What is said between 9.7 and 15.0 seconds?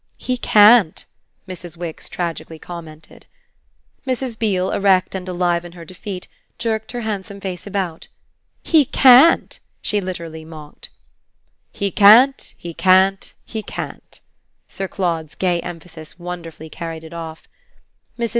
she literally mocked. "He can't, he can't, he can't!" Sir